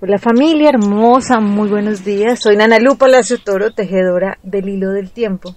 Hola 0.00 0.20
familia 0.20 0.68
hermosa, 0.68 1.40
muy 1.40 1.68
buenos 1.68 2.04
días. 2.04 2.38
Soy 2.38 2.56
Nana 2.56 2.78
Lu 2.78 2.96
Palacio 2.96 3.36
Toro, 3.42 3.72
tejedora 3.72 4.38
del 4.44 4.68
hilo 4.68 4.92
del 4.92 5.10
tiempo. 5.10 5.56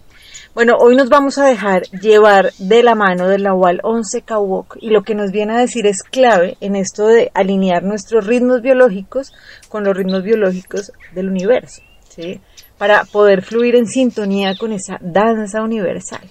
Bueno, 0.56 0.78
hoy 0.80 0.96
nos 0.96 1.10
vamos 1.10 1.38
a 1.38 1.46
dejar 1.46 1.84
llevar 1.92 2.52
de 2.58 2.82
la 2.82 2.96
mano 2.96 3.28
del 3.28 3.44
Nahual 3.44 3.82
11 3.84 4.24
Kawok 4.24 4.78
y 4.82 4.90
lo 4.90 5.04
que 5.04 5.14
nos 5.14 5.30
viene 5.30 5.54
a 5.54 5.60
decir 5.60 5.86
es 5.86 6.02
clave 6.02 6.58
en 6.60 6.76
esto 6.76 7.06
de 7.06 7.30
alinear 7.36 7.84
nuestros 7.84 8.26
ritmos 8.26 8.64
biológicos 8.64 9.32
con 9.70 9.84
los 9.84 9.96
ritmos 9.96 10.24
biológicos 10.24 10.92
del 11.14 11.30
universo, 11.30 11.84
¿sí? 12.10 12.42
Para 12.80 13.06
poder 13.06 13.44
fluir 13.44 13.76
en 13.76 13.86
sintonía 13.86 14.56
con 14.58 14.74
esa 14.74 14.98
danza 15.02 15.62
universal. 15.62 16.28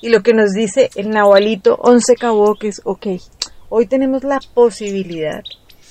Y 0.00 0.08
lo 0.08 0.22
que 0.22 0.32
nos 0.32 0.52
dice 0.52 0.88
el 0.96 1.10
Nahualito 1.10 1.74
11 1.74 2.14
Kawok 2.16 2.64
es, 2.64 2.80
ok, 2.84 3.06
hoy 3.68 3.86
tenemos 3.86 4.24
la 4.24 4.40
posibilidad 4.54 5.42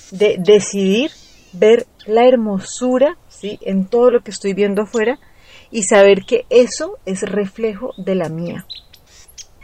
de 0.09 0.37
decidir 0.39 1.11
ver 1.53 1.85
la 2.05 2.27
hermosura, 2.27 3.17
¿sí? 3.27 3.59
En 3.61 3.85
todo 3.85 4.11
lo 4.11 4.21
que 4.21 4.31
estoy 4.31 4.53
viendo 4.53 4.83
afuera 4.83 5.19
y 5.71 5.83
saber 5.83 6.25
que 6.25 6.45
eso 6.49 6.97
es 7.05 7.21
reflejo 7.21 7.93
de 7.97 8.15
la 8.15 8.29
mía. 8.29 8.65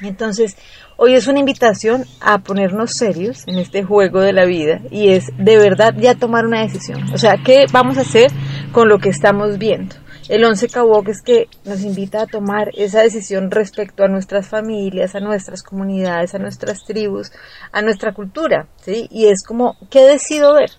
Entonces, 0.02 0.58
hoy 0.98 1.14
es 1.14 1.28
una 1.28 1.40
invitación 1.40 2.06
a 2.20 2.40
ponernos 2.40 2.96
serios 2.96 3.48
en 3.48 3.58
este 3.58 3.84
juego 3.84 4.20
de 4.20 4.34
la 4.34 4.46
vida 4.46 4.82
y 4.92 5.10
es 5.10 5.28
de 5.38 5.58
verdad 5.58 5.96
ya 5.98 6.16
tomar 6.16 6.46
una 6.46 6.62
decisión. 6.62 7.02
O 7.14 7.18
sea, 7.18 7.38
¿qué 7.44 7.66
vamos 7.72 7.98
a 7.98 8.02
hacer 8.02 8.30
con 8.74 8.90
lo 8.90 9.00
que 9.00 9.10
estamos 9.10 9.58
viendo? 9.58 9.96
El 10.28 10.44
11 10.44 10.70
Kawok 10.70 11.08
es 11.10 11.22
que 11.22 11.48
nos 11.66 11.82
invita 11.82 12.24
a 12.24 12.26
tomar 12.26 12.70
esa 12.74 13.02
decisión 13.02 13.52
respecto 13.52 14.04
a 14.04 14.08
nuestras 14.08 14.48
familias, 14.48 15.14
a 15.14 15.20
nuestras 15.20 15.62
comunidades, 15.62 16.34
a 16.34 16.40
nuestras 16.40 16.84
tribus, 16.84 17.32
a 17.72 17.84
nuestra 17.84 18.12
cultura, 18.14 18.68
¿sí? 18.84 19.08
Y 19.12 19.28
es 19.28 19.44
como, 19.44 19.78
¿qué 19.92 20.02
decido 20.02 20.56
ver? 20.56 20.72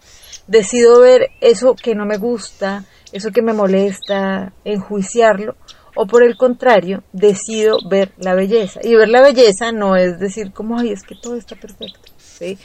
Decido 0.47 1.01
ver 1.01 1.31
eso 1.41 1.75
que 1.75 1.95
no 1.95 2.07
me 2.07 2.19
gusta, 2.19 2.85
eso 3.13 3.31
que 3.31 3.43
me 3.43 3.53
molesta, 3.53 4.53
enjuiciarlo, 4.65 5.57
o 5.97 6.07
por 6.07 6.23
el 6.23 6.37
contrario, 6.37 7.03
decido 7.13 7.79
ver 7.89 8.13
la 8.19 8.35
belleza. 8.35 8.81
Y 8.83 8.95
ver 8.95 9.09
la 9.09 9.23
belleza 9.23 9.73
no 9.73 9.97
es 9.97 10.19
decir 10.21 10.53
como, 10.53 10.79
ay, 10.79 10.91
es 10.91 11.03
que 11.03 11.15
todo 11.21 11.37
está 11.37 11.57
perfecto. 11.57 12.13
¿sí? 12.19 12.59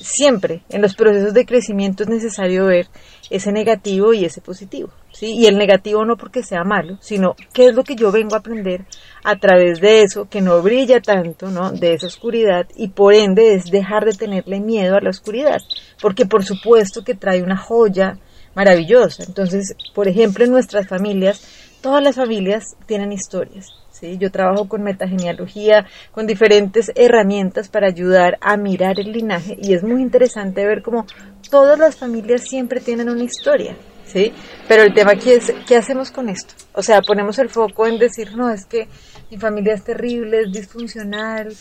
Siempre 0.00 0.62
en 0.70 0.80
los 0.80 0.94
procesos 0.94 1.34
de 1.34 1.44
crecimiento 1.44 2.02
es 2.02 2.08
necesario 2.08 2.66
ver 2.66 2.86
ese 3.28 3.52
negativo 3.52 4.14
y 4.14 4.24
ese 4.24 4.40
positivo. 4.40 4.90
¿sí? 5.12 5.34
Y 5.36 5.46
el 5.46 5.58
negativo 5.58 6.04
no 6.04 6.16
porque 6.16 6.42
sea 6.42 6.64
malo, 6.64 6.96
sino 7.00 7.34
qué 7.52 7.66
es 7.66 7.74
lo 7.74 7.84
que 7.84 7.96
yo 7.96 8.10
vengo 8.10 8.34
a 8.34 8.38
aprender 8.38 8.86
a 9.22 9.36
través 9.36 9.80
de 9.80 10.02
eso 10.02 10.28
que 10.28 10.40
no 10.40 10.62
brilla 10.62 11.00
tanto, 11.00 11.50
¿no? 11.50 11.70
De 11.70 11.94
esa 11.94 12.06
oscuridad 12.06 12.66
y 12.74 12.88
por 12.88 13.14
ende 13.14 13.54
es 13.54 13.64
dejar 13.70 14.04
de 14.04 14.12
tenerle 14.12 14.60
miedo 14.60 14.96
a 14.96 15.00
la 15.00 15.10
oscuridad, 15.10 15.58
porque 16.00 16.24
por 16.24 16.44
supuesto 16.44 17.04
que 17.04 17.14
trae 17.14 17.42
una 17.42 17.58
joya, 17.58 18.18
maravillosa. 18.54 19.24
Entonces, 19.24 19.74
por 19.94 20.08
ejemplo, 20.08 20.44
en 20.44 20.50
nuestras 20.50 20.88
familias, 20.88 21.42
todas 21.80 22.02
las 22.02 22.16
familias 22.16 22.76
tienen 22.86 23.12
historias. 23.12 23.68
¿Sí? 24.00 24.16
Yo 24.18 24.30
trabajo 24.30 24.68
con 24.68 24.82
metagenealogía, 24.82 25.86
con 26.10 26.26
diferentes 26.26 26.90
herramientas 26.94 27.68
para 27.68 27.88
ayudar 27.88 28.38
a 28.40 28.56
mirar 28.56 28.98
el 28.98 29.12
linaje 29.12 29.56
y 29.60 29.74
es 29.74 29.82
muy 29.82 30.00
interesante 30.00 30.66
ver 30.66 30.82
cómo 30.82 31.06
todas 31.50 31.78
las 31.78 31.96
familias 31.96 32.48
siempre 32.48 32.80
tienen 32.80 33.08
una 33.08 33.24
historia. 33.24 33.76
¿sí? 34.06 34.32
Pero 34.66 34.82
el 34.82 34.94
tema 34.94 35.12
aquí 35.12 35.30
es, 35.30 35.52
¿qué 35.68 35.76
hacemos 35.76 36.10
con 36.10 36.28
esto? 36.28 36.54
O 36.72 36.82
sea, 36.82 37.00
ponemos 37.02 37.38
el 37.38 37.50
foco 37.50 37.86
en 37.86 37.98
decir, 37.98 38.34
no, 38.36 38.50
es 38.50 38.66
que 38.66 38.88
mi 39.30 39.38
familia 39.38 39.74
es 39.74 39.84
terrible, 39.84 40.40
es 40.40 40.52
disfuncional, 40.52 41.54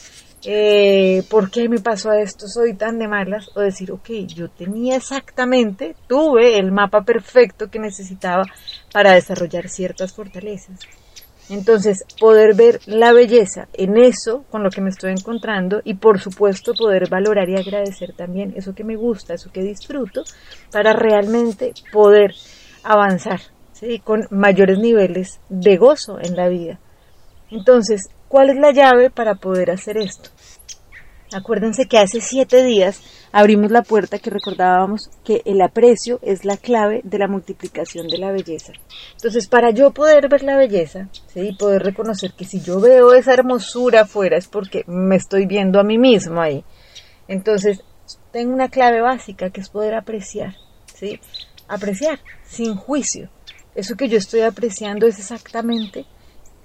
eh, 0.46 1.24
¿por 1.30 1.52
qué 1.52 1.68
me 1.68 1.80
pasó 1.80 2.14
esto? 2.14 2.48
Soy 2.48 2.74
tan 2.74 2.98
de 2.98 3.08
malas. 3.08 3.50
O 3.56 3.60
decir, 3.60 3.92
ok, 3.92 4.10
yo 4.28 4.50
tenía 4.50 4.96
exactamente, 4.96 5.96
tuve 6.08 6.58
el 6.58 6.72
mapa 6.72 7.02
perfecto 7.02 7.70
que 7.70 7.80
necesitaba 7.80 8.44
para 8.92 9.14
desarrollar 9.14 9.70
ciertas 9.70 10.14
fortalezas. 10.14 10.80
Entonces, 11.50 12.04
poder 12.20 12.56
ver 12.56 12.80
la 12.86 13.12
belleza 13.12 13.68
en 13.74 13.98
eso 13.98 14.46
con 14.52 14.64
lo 14.64 14.70
que 14.70 14.82
me 14.82 14.90
estoy 14.90 15.12
encontrando 15.12 15.82
y 15.84 15.96
por 15.96 16.20
supuesto 16.20 16.74
poder 16.74 17.10
valorar 17.10 17.50
y 17.50 17.56
agradecer 17.56 18.14
también 18.14 18.54
eso 18.56 18.76
que 18.76 18.84
me 18.84 18.96
gusta, 18.96 19.34
eso 19.34 19.52
que 19.52 19.64
disfruto, 19.64 20.24
para 20.72 20.94
realmente 20.94 21.74
poder 21.92 22.36
avanzar 22.84 23.42
¿sí? 23.74 24.00
con 24.00 24.28
mayores 24.30 24.78
niveles 24.78 25.40
de 25.50 25.78
gozo 25.78 26.20
en 26.22 26.36
la 26.36 26.50
vida. 26.50 26.80
Entonces, 27.50 28.10
¿Cuál 28.30 28.52
es 28.52 28.58
la 28.58 28.72
llave 28.72 29.10
para 29.10 29.36
poder 29.36 29.72
hacer 29.72 29.98
esto? 29.98 30.30
Acuérdense 31.34 31.88
que 31.88 31.98
hace 31.98 32.22
siete 32.22 32.64
días 32.64 33.02
abrimos 33.32 33.72
la 33.72 33.84
puerta 33.84 34.20
que 34.20 34.30
recordábamos 34.30 35.10
que 35.24 35.42
el 35.46 35.62
aprecio 35.62 36.20
es 36.22 36.46
la 36.46 36.58
clave 36.58 37.02
de 37.04 37.20
la 37.20 37.28
multiplicación 37.28 38.08
de 38.08 38.18
la 38.18 38.32
belleza. 38.32 38.74
Entonces, 39.14 39.48
para 39.48 39.72
yo 39.72 39.92
poder 39.92 40.30
ver 40.30 40.44
la 40.44 40.58
belleza, 40.58 41.10
¿sí? 41.28 41.50
y 41.50 41.56
poder 41.56 41.84
reconocer 41.84 42.34
que 42.34 42.46
si 42.46 42.62
yo 42.62 42.80
veo 42.80 43.14
esa 43.14 43.34
hermosura 43.34 44.02
afuera 44.02 44.38
es 44.38 44.48
porque 44.48 44.84
me 44.88 45.16
estoy 45.16 45.46
viendo 45.46 45.80
a 45.80 45.84
mí 45.84 45.98
mismo 45.98 46.42
ahí. 46.42 46.64
Entonces, 47.28 47.84
tengo 48.32 48.54
una 48.54 48.70
clave 48.70 49.02
básica 49.02 49.50
que 49.50 49.62
es 49.62 49.70
poder 49.70 49.94
apreciar, 49.96 50.56
¿sí? 50.94 51.20
Apreciar 51.68 52.20
sin 52.44 52.76
juicio. 52.76 53.30
Eso 53.76 53.96
que 53.96 54.10
yo 54.10 54.18
estoy 54.18 54.42
apreciando 54.42 55.08
es 55.08 55.20
exactamente 55.20 56.06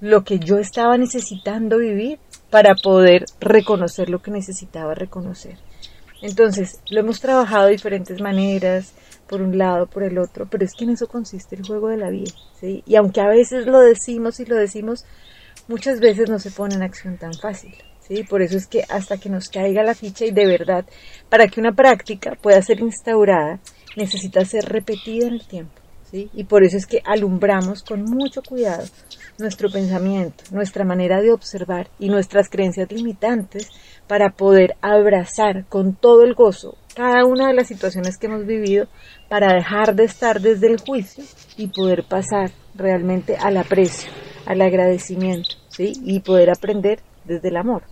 lo 0.00 0.24
que 0.24 0.38
yo 0.38 0.58
estaba 0.58 0.96
necesitando 0.96 1.78
vivir 1.78 2.18
para 2.50 2.74
poder 2.74 3.24
reconocer 3.40 4.08
lo 4.08 4.20
que 4.20 4.30
necesitaba 4.30 4.94
reconocer. 4.94 5.58
Entonces, 6.24 6.80
lo 6.88 7.00
hemos 7.00 7.20
trabajado 7.20 7.66
de 7.66 7.72
diferentes 7.72 8.18
maneras, 8.18 8.94
por 9.28 9.42
un 9.42 9.58
lado, 9.58 9.86
por 9.86 10.02
el 10.02 10.16
otro, 10.16 10.46
pero 10.50 10.64
es 10.64 10.72
que 10.72 10.84
en 10.84 10.90
eso 10.92 11.06
consiste 11.06 11.54
el 11.54 11.66
juego 11.66 11.88
de 11.88 11.98
la 11.98 12.08
vida, 12.08 12.32
¿sí? 12.58 12.82
Y 12.86 12.96
aunque 12.96 13.20
a 13.20 13.28
veces 13.28 13.66
lo 13.66 13.80
decimos 13.80 14.40
y 14.40 14.46
lo 14.46 14.56
decimos, 14.56 15.04
muchas 15.68 16.00
veces 16.00 16.30
no 16.30 16.38
se 16.38 16.50
pone 16.50 16.76
en 16.76 16.82
acción 16.82 17.18
tan 17.18 17.34
fácil, 17.34 17.74
¿sí? 18.00 18.22
Por 18.22 18.40
eso 18.40 18.56
es 18.56 18.66
que 18.66 18.84
hasta 18.88 19.18
que 19.18 19.28
nos 19.28 19.50
caiga 19.50 19.82
la 19.82 19.94
ficha 19.94 20.24
y 20.24 20.30
de 20.30 20.46
verdad, 20.46 20.86
para 21.28 21.46
que 21.46 21.60
una 21.60 21.72
práctica 21.72 22.38
pueda 22.40 22.62
ser 22.62 22.80
instaurada, 22.80 23.60
necesita 23.94 24.46
ser 24.46 24.64
repetida 24.64 25.26
en 25.26 25.34
el 25.34 25.46
tiempo. 25.46 25.84
Y 26.14 26.44
por 26.44 26.62
eso 26.62 26.76
es 26.76 26.86
que 26.86 27.02
alumbramos 27.04 27.82
con 27.82 28.02
mucho 28.04 28.40
cuidado 28.40 28.84
nuestro 29.38 29.68
pensamiento, 29.68 30.44
nuestra 30.52 30.84
manera 30.84 31.20
de 31.20 31.32
observar 31.32 31.88
y 31.98 32.08
nuestras 32.08 32.48
creencias 32.48 32.92
limitantes 32.92 33.68
para 34.06 34.30
poder 34.30 34.76
abrazar 34.82 35.66
con 35.68 35.94
todo 35.94 36.22
el 36.22 36.34
gozo 36.34 36.76
cada 36.94 37.24
una 37.24 37.48
de 37.48 37.54
las 37.54 37.66
situaciones 37.66 38.16
que 38.16 38.26
hemos 38.26 38.46
vivido 38.46 38.86
para 39.28 39.52
dejar 39.52 39.94
de 39.94 40.04
estar 40.04 40.40
desde 40.40 40.68
el 40.68 40.80
juicio 40.80 41.24
y 41.56 41.66
poder 41.68 42.04
pasar 42.04 42.52
realmente 42.74 43.36
al 43.36 43.56
aprecio, 43.56 44.10
al 44.46 44.62
agradecimiento, 44.62 45.56
¿sí? 45.68 45.92
Y 46.04 46.20
poder 46.20 46.50
aprender 46.50 47.00
desde 47.24 47.48
el 47.48 47.56
amor. 47.56 47.82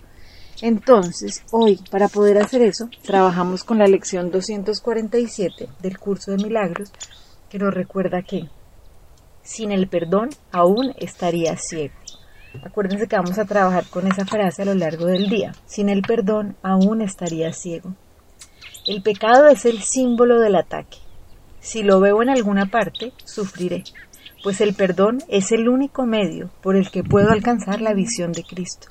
Entonces, 0.60 1.42
hoy, 1.50 1.80
para 1.90 2.08
poder 2.08 2.38
hacer 2.38 2.62
eso, 2.62 2.88
trabajamos 3.02 3.64
con 3.64 3.78
la 3.78 3.86
lección 3.86 4.30
247 4.30 5.68
del 5.80 5.98
curso 5.98 6.30
de 6.30 6.36
milagros, 6.36 6.92
que 7.50 7.58
nos 7.58 7.74
recuerda 7.74 8.22
que 8.22 8.48
sin 9.42 9.72
el 9.72 9.88
perdón 9.88 10.30
aún 10.52 10.94
estaría 10.98 11.56
ciego. 11.56 11.94
Acuérdense 12.62 13.08
que 13.08 13.16
vamos 13.16 13.38
a 13.38 13.44
trabajar 13.44 13.84
con 13.86 14.06
esa 14.06 14.26
frase 14.26 14.62
a 14.62 14.66
lo 14.66 14.74
largo 14.74 15.06
del 15.06 15.28
día. 15.28 15.52
Sin 15.66 15.88
el 15.88 16.02
perdón 16.02 16.56
aún 16.62 17.00
estaría 17.00 17.52
ciego. 17.52 17.94
El 18.86 19.02
pecado 19.02 19.46
es 19.48 19.64
el 19.64 19.82
símbolo 19.82 20.38
del 20.40 20.56
ataque. 20.56 20.98
Si 21.60 21.82
lo 21.82 22.00
veo 22.00 22.22
en 22.22 22.28
alguna 22.28 22.66
parte, 22.66 23.12
sufriré, 23.24 23.84
pues 24.42 24.60
el 24.60 24.74
perdón 24.74 25.22
es 25.28 25.52
el 25.52 25.68
único 25.68 26.04
medio 26.04 26.50
por 26.60 26.76
el 26.76 26.90
que 26.90 27.04
puedo 27.04 27.30
alcanzar 27.30 27.80
la 27.80 27.94
visión 27.94 28.32
de 28.32 28.42
Cristo. 28.42 28.88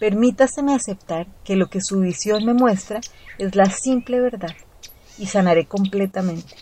Permítaseme 0.00 0.74
aceptar 0.74 1.26
que 1.44 1.56
lo 1.56 1.68
que 1.68 1.80
su 1.80 2.00
visión 2.00 2.44
me 2.44 2.52
muestra 2.52 3.00
es 3.38 3.54
la 3.54 3.66
simple 3.66 4.20
verdad 4.20 4.54
y 5.16 5.26
sanaré 5.26 5.66
completamente. 5.66 6.54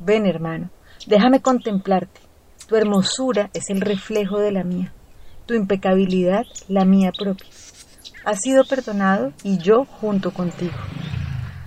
Ven, 0.00 0.26
hermano, 0.26 0.70
déjame 1.06 1.40
contemplarte. 1.40 2.20
Tu 2.66 2.76
hermosura 2.76 3.50
es 3.54 3.70
el 3.70 3.80
reflejo 3.80 4.38
de 4.38 4.52
la 4.52 4.64
mía, 4.64 4.92
tu 5.48 5.54
impecabilidad 5.54 6.44
la 6.68 6.84
mía 6.84 7.10
propia. 7.10 7.48
Has 8.24 8.42
sido 8.42 8.64
perdonado 8.64 9.32
y 9.42 9.56
yo 9.56 9.86
junto 9.86 10.30
contigo. 10.32 10.76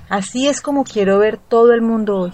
Así 0.08 0.48
es 0.48 0.62
como 0.62 0.84
quiero 0.84 1.18
ver 1.18 1.40
todo 1.40 1.74
el 1.74 1.82
mundo 1.82 2.16
hoy. 2.16 2.34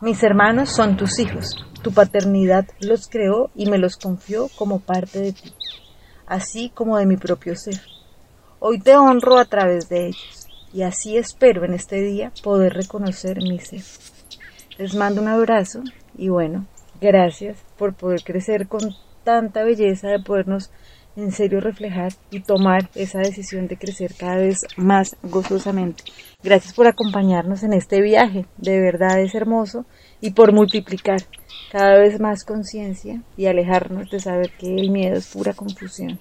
Mis 0.00 0.22
hermanos 0.22 0.70
son 0.70 0.96
tus 0.96 1.18
hijos, 1.18 1.56
tu 1.82 1.92
paternidad 1.92 2.68
los 2.80 3.08
creó 3.08 3.50
y 3.56 3.66
me 3.68 3.78
los 3.78 3.96
confió 3.96 4.48
como 4.56 4.78
parte 4.78 5.18
de 5.18 5.32
ti, 5.32 5.52
así 6.26 6.70
como 6.72 6.96
de 6.98 7.06
mi 7.06 7.16
propio 7.16 7.56
ser. 7.56 7.80
Hoy 8.60 8.78
te 8.78 8.96
honro 8.96 9.38
a 9.38 9.46
través 9.46 9.88
de 9.88 10.06
ellos 10.06 10.46
y 10.72 10.82
así 10.82 11.16
espero 11.16 11.64
en 11.64 11.74
este 11.74 12.00
día 12.00 12.32
poder 12.44 12.74
reconocer 12.74 13.38
mi 13.42 13.58
ser. 13.58 13.82
Les 14.78 14.94
mando 14.94 15.20
un 15.20 15.28
abrazo 15.28 15.82
y 16.16 16.28
bueno, 16.28 16.66
gracias 17.00 17.58
por 17.76 17.94
poder 17.94 18.22
crecer 18.22 18.68
con 18.68 18.94
tanta 19.24 19.64
belleza, 19.64 20.08
de 20.08 20.20
podernos 20.20 20.70
en 21.16 21.32
serio 21.32 21.60
reflejar 21.60 22.12
y 22.30 22.40
tomar 22.40 22.88
esa 22.94 23.18
decisión 23.18 23.68
de 23.68 23.76
crecer 23.76 24.14
cada 24.16 24.36
vez 24.36 24.58
más 24.76 25.16
gozosamente. 25.22 26.04
Gracias 26.42 26.74
por 26.74 26.86
acompañarnos 26.86 27.62
en 27.62 27.72
este 27.72 28.00
viaje, 28.00 28.46
de 28.56 28.80
verdad 28.80 29.20
es 29.20 29.34
hermoso, 29.34 29.84
y 30.20 30.30
por 30.30 30.52
multiplicar 30.52 31.20
cada 31.70 31.98
vez 31.98 32.20
más 32.20 32.44
conciencia 32.44 33.22
y 33.36 33.46
alejarnos 33.46 34.10
de 34.10 34.20
saber 34.20 34.50
que 34.58 34.74
el 34.74 34.90
miedo 34.90 35.16
es 35.16 35.28
pura 35.28 35.52
confusión. 35.52 36.18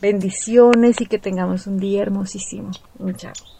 Bendiciones 0.00 1.00
y 1.00 1.06
que 1.06 1.18
tengamos 1.18 1.66
un 1.66 1.78
día 1.78 2.02
hermosísimo. 2.02 2.70
Un 2.98 3.16
chao. 3.16 3.57